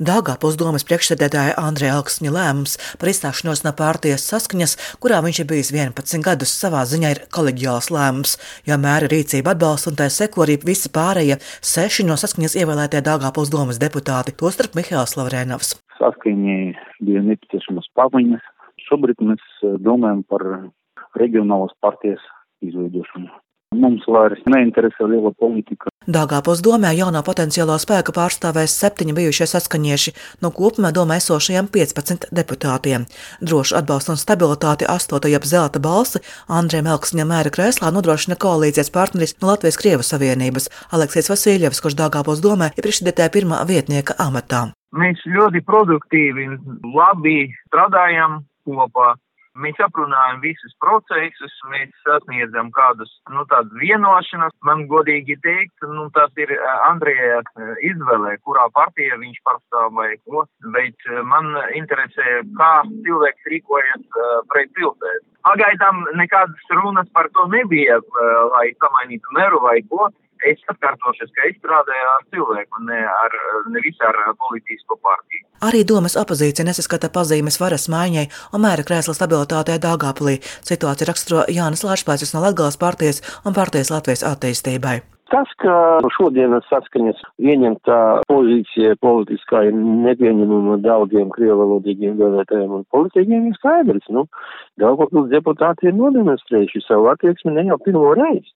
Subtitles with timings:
[0.00, 5.70] Dāngāpils domas priekšsēdētāja Andrija Alksņa lēmums par izstāšanos no pārties saskaņas, kurā viņš ir bijis
[5.74, 8.32] 11 gadus, savā ziņā ir koleģiāls lēmums,
[8.64, 13.52] jo mēra rīcība atbalsta un tā seko arī visi pārējie seši no saskaņas ievēlētie Dāngāpils
[13.52, 15.74] domas deputāti, tostarp Mihāls Lavrēnovs.
[16.00, 16.62] Saskaņai
[17.04, 18.48] bija nepieciešamas pamaņas.
[18.88, 20.46] Šobrīd mēs eh, domājam par
[21.20, 22.24] reģionālas partijas
[22.64, 23.28] izveidošanu.
[23.76, 25.89] Mums vairs neinteresē liela politika.
[26.10, 33.04] Dāngāpils domē jauno potenciālo spēku pārstāvēs septiņi bijušie saskaņieši no kopumā domā esošajiem 15 deputātiem.
[33.38, 36.22] Drošu atbalstu un stabilitāti astotajā zelta balsi
[36.58, 42.42] Andriem Elksņa mēra krēslā nodrošina koalīcijas partneris no Latvijas Krievu Savienības Aleksijas Vasiljevs, kurš Dāngāpils
[42.42, 44.66] domē ir priekšsēdētāja pirmā vietnieka amatā.
[44.90, 46.50] Mēs ļoti produktīvi,
[46.90, 49.14] labi strādājam kopā.
[49.58, 54.54] Mēs aprunājam visus procesus, mēs sasniedzam kādus, nu, tādas vienošanas.
[54.62, 56.52] Man godīgi teikt, nu, tas ir
[56.86, 57.40] Andrija
[57.82, 60.44] izvēlē, kurā partija viņš pārstāv vai ko,
[60.76, 64.22] bet man interesē, kā cilvēks rīkojas
[64.54, 65.26] pret pilsētu.
[65.42, 67.98] Pagaidām nekādas runas par to nebija,
[68.54, 70.12] lai samainītu meru vai ko.
[70.48, 73.36] Es atkārtošos, ka es strādāju ar cilvēku, ne ar,
[73.74, 75.44] nevis ar politisko partiju.
[75.68, 80.38] Arī domas opozīcija nesaskata pazīmes varas maiņai un mēra krēsla stabilitātei Dāngāpulī.
[80.64, 85.00] Situāciju raksturo Jānis Lāčplēcis no Latgales partijas un partijas Latvijas attīstībai.
[85.30, 85.72] Tas, ka
[86.16, 94.08] šodienas saskaņas ieņemtā pozīcija politiskā ir nepieņemama daudziem krievalodīgiem vēlētājiem un politiķiem, ir skaidrs.
[94.10, 94.24] Nu,
[94.82, 98.50] Daugavpils deputāti ir nodemonstrējuši savu attieksmi ne jau pirmo reizi.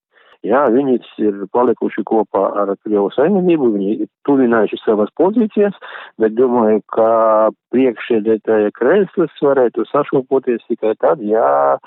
[0.45, 5.77] Jā, viņi ir palikuši kopā ar Krievu saimniecību, viņi ir tuvinājuši savas pozīcijas,
[6.21, 7.09] bet domāju, ka
[7.73, 11.79] priekšsēdētāja krēslis varētu sašūpoties tikai tad, ja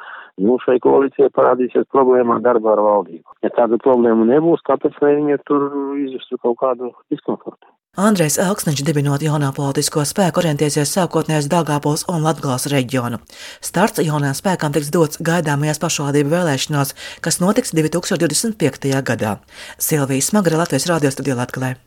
[0.41, 3.37] nu, šai koalīcijai parādīsies problēma darbā ar valdību.
[3.45, 5.69] Ja tāda problēma nebūs, kāpēc lai viņi tur
[6.07, 7.56] izjustu kaut kādu diskomfortu?
[7.97, 13.17] Andrejs Elksniņš dibinot jaunā politisko spēku orientēsies sākotnējais Dāngāpols un Latgals reģionu.
[13.57, 16.93] Starts jaunajām spēkām tiks dots gaidāmajās pašvaldību vēlēšanās,
[17.25, 18.93] kas notiks 2025.
[19.01, 19.39] gadā.
[19.81, 21.77] Silvija Smagra Latvijas radio studijā Latgalē.